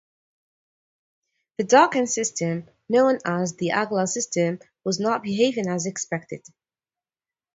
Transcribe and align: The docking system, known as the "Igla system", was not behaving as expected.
The 1.59 1.63
docking 1.63 2.07
system, 2.07 2.67
known 2.89 3.19
as 3.23 3.57
the 3.57 3.69
"Igla 3.69 4.07
system", 4.07 4.57
was 4.83 4.99
not 4.99 5.21
behaving 5.21 5.67
as 5.69 5.85
expected. 5.85 6.43